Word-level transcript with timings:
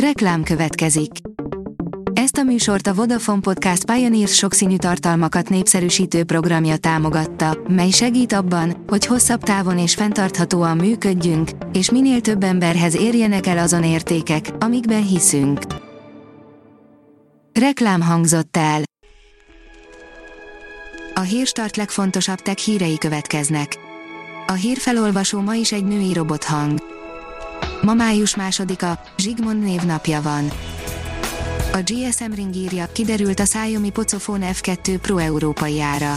Reklám 0.00 0.42
következik. 0.42 1.10
Ezt 2.12 2.36
a 2.36 2.42
műsort 2.42 2.86
a 2.86 2.94
Vodafone 2.94 3.40
Podcast 3.40 3.84
Pioneers 3.84 4.34
sokszínű 4.34 4.76
tartalmakat 4.76 5.48
népszerűsítő 5.48 6.24
programja 6.24 6.76
támogatta, 6.76 7.58
mely 7.68 7.90
segít 7.90 8.32
abban, 8.32 8.84
hogy 8.86 9.06
hosszabb 9.06 9.42
távon 9.42 9.78
és 9.78 9.94
fenntarthatóan 9.94 10.76
működjünk, 10.76 11.50
és 11.72 11.90
minél 11.90 12.20
több 12.20 12.42
emberhez 12.42 12.96
érjenek 12.96 13.46
el 13.46 13.58
azon 13.58 13.84
értékek, 13.84 14.50
amikben 14.58 15.06
hiszünk. 15.06 15.60
Reklám 17.52 18.00
hangzott 18.00 18.56
el. 18.56 18.82
A 21.14 21.20
hírstart 21.20 21.76
legfontosabb 21.76 22.38
tech 22.38 22.58
hírei 22.58 22.98
következnek. 22.98 23.78
A 24.46 24.52
hírfelolvasó 24.52 25.40
ma 25.40 25.54
is 25.54 25.72
egy 25.72 25.84
női 25.84 26.12
robothang. 26.12 26.95
Ma 27.86 27.94
május 27.94 28.36
másodika, 28.36 29.00
Zsigmond 29.16 29.62
névnapja 29.62 30.22
van. 30.22 30.50
A 31.72 31.78
GSM 31.84 32.32
Ring 32.34 32.54
írja, 32.54 32.86
kiderült 32.92 33.40
a 33.40 33.42
Xiaomi 33.42 33.90
Pocophone 33.90 34.50
F2 34.52 34.98
Pro 35.02 35.16
európai 35.16 35.80
ára. 35.80 36.16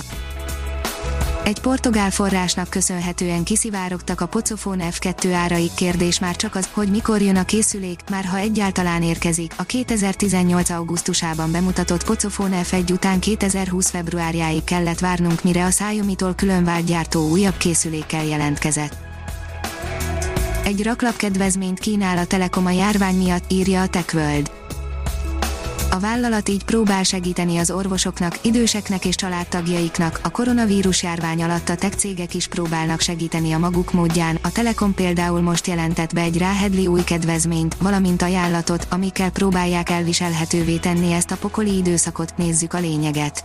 Egy 1.43 1.59
portugál 1.59 2.11
forrásnak 2.11 2.69
köszönhetően 2.69 3.43
kiszivárogtak 3.43 4.21
a 4.21 4.25
Pocophone 4.25 4.87
F2 4.91 5.33
árai 5.33 5.71
kérdés 5.75 6.19
már 6.19 6.35
csak 6.35 6.55
az, 6.55 6.69
hogy 6.71 6.87
mikor 6.87 7.21
jön 7.21 7.35
a 7.35 7.45
készülék, 7.45 7.99
már 8.09 8.25
ha 8.25 8.37
egyáltalán 8.37 9.03
érkezik. 9.03 9.53
A 9.57 9.63
2018. 9.63 10.69
augusztusában 10.69 11.51
bemutatott 11.51 12.03
Pocophone 12.03 12.61
F1 12.63 12.91
után 12.91 13.19
2020 13.19 13.89
februárjáig 13.89 14.63
kellett 14.63 14.99
várnunk 14.99 15.43
mire 15.43 15.65
a 15.65 15.69
Xiaomi-tól 15.69 16.35
külön 16.35 16.85
gyártó 16.85 17.29
újabb 17.29 17.57
készülékkel 17.57 18.25
jelentkezett. 18.25 19.08
Egy 20.69 20.83
raklap 20.83 21.15
kedvezményt 21.15 21.79
kínál 21.79 22.17
a 22.17 22.25
Telekom 22.25 22.65
a 22.65 22.69
járvány 22.69 23.15
miatt, 23.15 23.51
írja 23.51 23.81
a 23.81 23.87
TechWorld. 23.87 24.51
A 25.91 25.99
vállalat 25.99 26.49
így 26.49 26.63
próbál 26.63 27.03
segíteni 27.03 27.57
az 27.57 27.71
orvosoknak, 27.71 28.39
időseknek 28.41 29.05
és 29.05 29.15
családtagjaiknak, 29.15 30.19
a 30.23 30.29
koronavírus 30.29 31.03
járvány 31.03 31.43
alatt 31.43 31.69
a 31.69 31.75
tech 31.75 31.95
cégek 31.95 32.33
is 32.33 32.47
próbálnak 32.47 32.99
segíteni 32.99 33.51
a 33.51 33.57
maguk 33.57 33.91
módján, 33.91 34.39
a 34.41 34.51
Telekom 34.51 34.93
például 34.93 35.41
most 35.41 35.67
jelentett 35.67 36.13
be 36.13 36.21
egy 36.21 36.37
ráhedli 36.37 36.87
új 36.87 37.03
kedvezményt, 37.03 37.75
valamint 37.81 38.21
ajánlatot, 38.21 38.87
amikkel 38.89 39.31
próbálják 39.31 39.89
elviselhetővé 39.89 40.77
tenni 40.77 41.11
ezt 41.11 41.31
a 41.31 41.37
pokoli 41.37 41.77
időszakot, 41.77 42.37
nézzük 42.37 42.73
a 42.73 42.79
lényeget. 42.79 43.43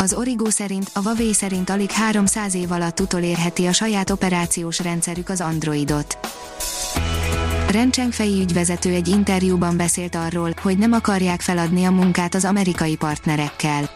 Az 0.00 0.14
Origo 0.14 0.50
szerint, 0.50 0.90
a 0.92 1.00
Huawei 1.00 1.32
szerint 1.32 1.70
alig 1.70 1.90
300 1.90 2.54
év 2.54 2.72
alatt 2.72 3.00
utolérheti 3.00 3.66
a 3.66 3.72
saját 3.72 4.10
operációs 4.10 4.80
rendszerük 4.80 5.28
az 5.28 5.40
Androidot. 5.40 6.18
Rencseng 7.70 8.12
Fei 8.12 8.40
ügyvezető 8.40 8.92
egy 8.92 9.08
interjúban 9.08 9.76
beszélt 9.76 10.14
arról, 10.14 10.54
hogy 10.62 10.78
nem 10.78 10.92
akarják 10.92 11.40
feladni 11.40 11.84
a 11.84 11.90
munkát 11.90 12.34
az 12.34 12.44
amerikai 12.44 12.96
partnerekkel. 12.96 13.90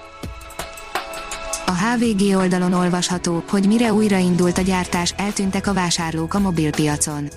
A 1.66 1.72
HVG 1.72 2.36
oldalon 2.36 2.72
olvasható, 2.72 3.44
hogy 3.48 3.66
mire 3.66 3.92
újraindult 3.92 4.58
a 4.58 4.62
gyártás, 4.62 5.14
eltűntek 5.16 5.66
a 5.66 5.72
vásárlók 5.72 6.34
a 6.34 6.38
mobilpiacon. 6.38 7.28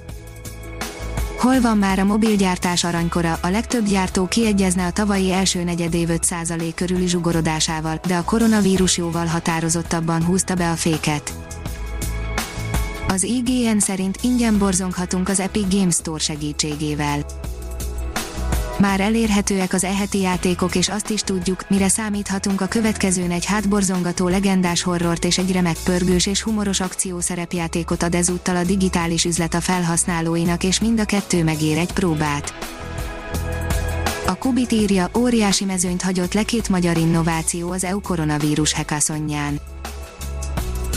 Hol 1.46 1.62
van 1.62 1.78
már 1.78 2.00
a 2.00 2.04
mobilgyártás 2.04 2.84
aranykora, 2.84 3.38
a 3.42 3.48
legtöbb 3.48 3.86
gyártó 3.86 4.28
kiegyezne 4.28 4.86
a 4.86 4.92
tavalyi 4.92 5.32
első 5.32 5.64
negyedév 5.64 6.08
5% 6.12 6.72
körüli 6.76 7.08
zsugorodásával, 7.08 8.00
de 8.08 8.16
a 8.16 8.24
koronavírus 8.24 8.98
jóval 8.98 9.26
határozottabban 9.26 10.24
húzta 10.24 10.56
be 10.56 10.72
a 10.72 10.76
féket. 10.76 11.34
Az 13.08 13.24
IGN 13.24 13.78
szerint 13.78 14.18
ingyen 14.22 14.58
borzonghatunk 14.58 15.30
az 15.30 15.40
Epic 15.40 15.74
Games 15.74 15.96
Store 15.96 16.20
segítségével. 16.20 17.26
Már 18.80 19.00
elérhetőek 19.00 19.74
az 19.74 19.84
eheti 19.84 20.20
játékok 20.20 20.76
és 20.76 20.90
azt 20.90 21.10
is 21.10 21.22
tudjuk, 21.22 21.70
mire 21.70 21.88
számíthatunk 21.88 22.62
a 22.62 22.66
következőn 22.66 23.32
egy 23.32 23.46
hátborzongató 23.46 24.28
legendás 24.28 24.84
horrort 24.84 25.26
és 25.26 25.38
egy 25.38 25.52
remek 25.52 25.78
pörgős 25.84 26.26
és 26.26 26.42
humoros 26.42 26.80
akciószerepjátékot 26.80 28.04
ad 28.04 28.16
ezúttal 28.16 28.56
a 28.56 28.64
digitális 28.64 29.26
üzlet 29.26 29.54
a 29.54 29.62
felhasználóinak 29.62 30.64
és 30.64 30.80
mind 30.80 31.00
a 31.00 31.06
kettő 31.06 31.44
megér 31.44 31.78
egy 31.78 31.94
próbát. 31.94 32.54
A 34.26 34.36
Kubit 34.36 34.72
írja, 34.72 35.10
óriási 35.18 35.66
mezőnyt 35.66 36.02
hagyott 36.02 36.34
le 36.34 36.44
két 36.44 36.70
magyar 36.70 36.98
innováció 36.98 37.72
az 37.72 37.84
EU 37.84 38.02
koronavírus 38.02 38.74
hekaszonján 38.74 39.60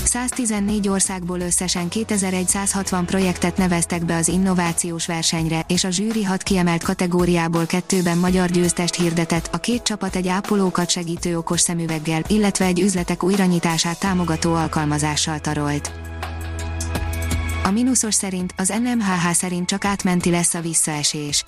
114 0.08 0.88
országból 0.88 1.40
összesen 1.40 1.88
2160 1.88 3.06
projektet 3.06 3.56
neveztek 3.56 4.04
be 4.04 4.16
az 4.16 4.28
innovációs 4.28 5.06
versenyre, 5.06 5.64
és 5.66 5.84
a 5.84 5.90
zsűri 5.90 6.24
hat 6.24 6.42
kiemelt 6.42 6.82
kategóriából 6.82 7.66
kettőben 7.66 8.18
magyar 8.18 8.50
győztest 8.50 8.94
hirdetett, 8.94 9.48
a 9.52 9.58
két 9.58 9.82
csapat 9.82 10.16
egy 10.16 10.28
ápolókat 10.28 10.90
segítő 10.90 11.36
okos 11.36 11.60
szemüveggel, 11.60 12.22
illetve 12.28 12.64
egy 12.64 12.80
üzletek 12.80 13.22
újranyitását 13.22 13.98
támogató 13.98 14.54
alkalmazással 14.54 15.38
tarolt. 15.38 15.92
A 17.64 17.70
mínuszos 17.70 18.14
szerint, 18.14 18.54
az 18.56 18.68
NMHH 18.82 19.30
szerint 19.32 19.68
csak 19.68 19.84
átmenti 19.84 20.30
lesz 20.30 20.54
a 20.54 20.60
visszaesés. 20.60 21.44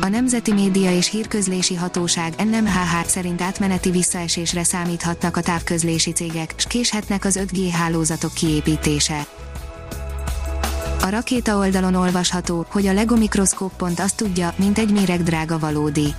A 0.00 0.08
Nemzeti 0.08 0.52
Média 0.52 0.96
és 0.96 1.10
Hírközlési 1.10 1.74
Hatóság 1.74 2.34
NMHH 2.44 3.06
szerint 3.06 3.42
átmeneti 3.42 3.90
visszaesésre 3.90 4.64
számíthatnak 4.64 5.36
a 5.36 5.40
távközlési 5.40 6.12
cégek, 6.12 6.54
s 6.56 6.66
késhetnek 6.66 7.24
az 7.24 7.38
5G 7.42 7.68
hálózatok 7.72 8.32
kiépítése. 8.34 9.26
A 11.00 11.08
rakéta 11.08 11.56
oldalon 11.56 11.94
olvasható, 11.94 12.66
hogy 12.68 12.86
a 12.86 12.92
Lego 12.92 13.16
mikroszkóp 13.16 13.76
pont 13.76 14.00
azt 14.00 14.16
tudja, 14.16 14.54
mint 14.56 14.78
egy 14.78 14.92
méregdrága 14.92 15.58
valódi. 15.58 16.14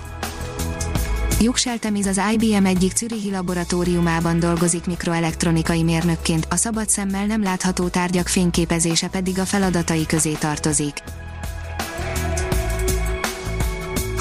Yuxel 1.40 1.80
Temiz 1.80 2.06
az 2.06 2.22
IBM 2.34 2.66
egyik 2.66 2.96
Zürichi 2.96 3.32
laboratóriumában 3.32 4.40
dolgozik 4.40 4.86
mikroelektronikai 4.86 5.84
mérnökként, 5.84 6.48
a 6.50 6.56
szabad 6.56 6.90
szemmel 6.90 7.26
nem 7.26 7.44
látható 7.44 7.88
tárgyak 7.88 8.28
fényképezése 8.28 9.08
pedig 9.08 9.40
a 9.40 9.46
feladatai 9.46 10.06
közé 10.06 10.32
tartozik. 10.32 10.94